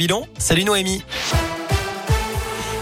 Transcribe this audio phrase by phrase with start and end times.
[0.00, 1.02] Milan, salut Noémie.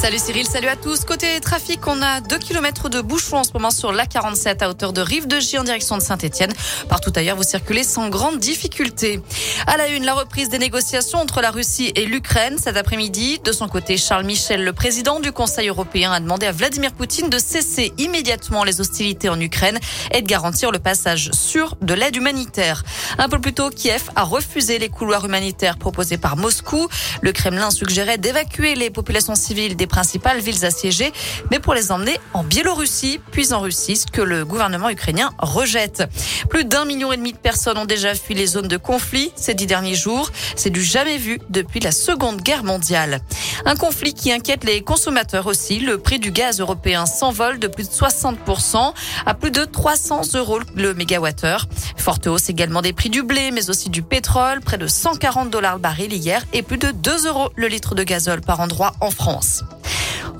[0.00, 1.04] Salut Cyril, salut à tous.
[1.04, 4.94] Côté trafic, on a 2 km de bouchons en ce moment sur l'A47 à hauteur
[4.94, 6.54] de Rive de J en direction de Saint-Etienne.
[6.88, 9.20] Partout ailleurs, vous circulez sans grande difficulté.
[9.66, 13.40] À la une, la reprise des négociations entre la Russie et l'Ukraine cet après-midi.
[13.44, 17.28] De son côté, Charles Michel, le président du Conseil européen, a demandé à Vladimir Poutine
[17.28, 19.78] de cesser immédiatement les hostilités en Ukraine
[20.14, 22.84] et de garantir le passage sûr de l'aide humanitaire.
[23.18, 26.88] Un peu plus tôt, Kiev a refusé les couloirs humanitaires proposés par Moscou.
[27.20, 31.12] Le Kremlin suggérait d'évacuer les populations civiles des principales villes assiégées,
[31.50, 36.04] mais pour les emmener en Biélorussie, puis en Russie, ce que le gouvernement ukrainien rejette.
[36.48, 39.54] Plus d'un million et demi de personnes ont déjà fui les zones de conflit ces
[39.54, 40.30] dix derniers jours.
[40.56, 43.20] C'est du jamais vu depuis la Seconde Guerre mondiale.
[43.66, 45.80] Un conflit qui inquiète les consommateurs aussi.
[45.80, 48.94] Le prix du gaz européen s'envole de plus de 60%
[49.26, 51.66] à plus de 300 euros le mégawattheure.
[51.96, 55.74] Forte hausse également des prix du blé, mais aussi du pétrole, près de 140 dollars
[55.74, 59.10] le baril hier et plus de 2 euros le litre de gazole par endroit en
[59.10, 59.62] France.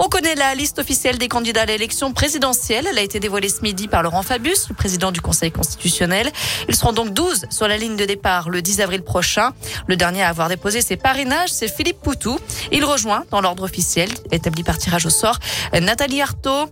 [0.02, 2.86] On connaît la liste officielle des candidats à l'élection présidentielle.
[2.90, 6.32] Elle a été dévoilée ce midi par Laurent Fabius, le président du Conseil constitutionnel.
[6.68, 9.52] Ils seront donc 12 sur la ligne de départ le 10 avril prochain.
[9.88, 12.38] Le dernier à avoir déposé ses parrainages, c'est Philippe Poutou.
[12.72, 15.38] Il rejoint dans l'ordre officiel, établi par tirage au sort,
[15.74, 16.70] Nathalie Arthaud,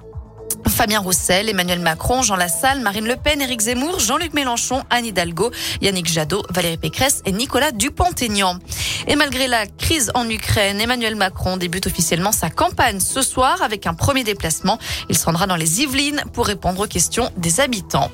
[0.79, 5.51] Fabien Roussel, Emmanuel Macron, Jean Lassalle, Marine Le Pen, Éric Zemmour, Jean-Luc Mélenchon, Anne Hidalgo,
[5.83, 8.61] Yannick Jadot, Valérie Pécresse et Nicolas Dupont-Aignan.
[9.09, 13.89] Et malgré la crise en Ukraine, Emmanuel Macron débute officiellement sa campagne ce soir avec
[13.89, 14.79] un premier déplacement.
[15.09, 18.13] Il se rendra dans les Yvelines pour répondre aux questions des habitants.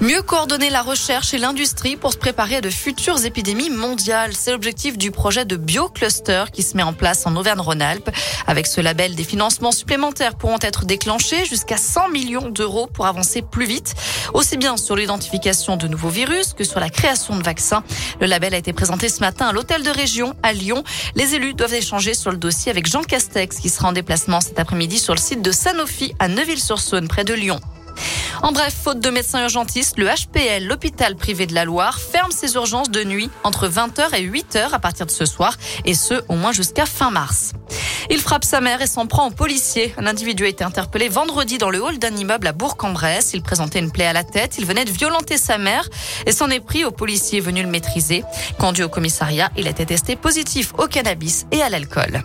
[0.00, 4.32] Mieux coordonner la recherche et l'industrie pour se préparer à de futures épidémies mondiales.
[4.32, 8.08] C'est l'objectif du projet de BioCluster qui se met en place en Auvergne-Rhône-Alpes.
[8.46, 13.42] Avec ce label, des financements supplémentaires pourront être déclenchés jusqu'à 100 millions d'euros pour avancer
[13.42, 13.94] plus vite,
[14.32, 17.84] aussi bien sur l'identification de nouveaux virus que sur la création de vaccins.
[18.22, 20.82] Le label a été présenté ce matin à l'hôtel de région à Lyon.
[21.14, 24.58] Les élus doivent échanger sur le dossier avec Jean Castex qui sera en déplacement cet
[24.58, 27.60] après-midi sur le site de Sanofi à Neuville-sur-Saône près de Lyon.
[28.42, 32.54] En bref, faute de médecins urgentistes, le HPL, l'hôpital privé de la Loire, ferme ses
[32.54, 36.36] urgences de nuit entre 20h et 8h à partir de ce soir, et ce, au
[36.36, 37.52] moins jusqu'à fin mars.
[38.08, 39.94] Il frappe sa mère et s'en prend au policier.
[39.98, 43.32] Un individu a été interpellé vendredi dans le hall d'un immeuble à Bourg-en-Bresse.
[43.34, 44.56] Il présentait une plaie à la tête.
[44.58, 45.88] Il venait de violenter sa mère
[46.26, 48.24] et s'en est pris au policier venu le maîtriser.
[48.58, 52.22] Conduit au commissariat, il a été testé positif au cannabis et à l'alcool.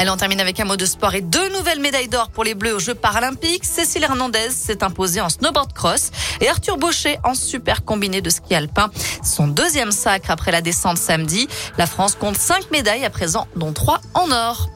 [0.00, 2.54] Elle en termine avec un mot de sport et deux nouvelles médailles d'or pour les
[2.54, 3.64] Bleus aux Jeux paralympiques.
[3.64, 8.54] Cécile Hernandez s'est imposée en snowboard cross et Arthur Baucher en super combiné de ski
[8.54, 8.90] alpin.
[9.24, 11.48] Son deuxième sacre après la descente samedi.
[11.78, 14.68] La France compte cinq médailles à présent, dont trois en or.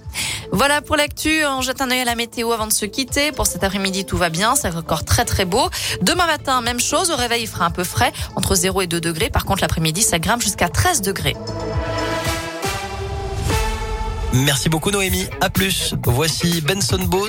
[0.50, 1.46] Voilà pour l'actu.
[1.46, 3.30] On jette un œil à la météo avant de se quitter.
[3.30, 4.56] Pour cet après-midi, tout va bien.
[4.56, 5.70] C'est encore très très beau.
[6.02, 7.12] Demain matin, même chose.
[7.12, 9.30] Au réveil, il fera un peu frais, entre 0 et 2 degrés.
[9.30, 11.36] Par contre, l'après-midi, ça grimpe jusqu'à 13 degrés.
[14.32, 15.26] Merci beaucoup Noémie.
[15.40, 15.94] À plus.
[16.06, 17.20] Voici Benson Boone.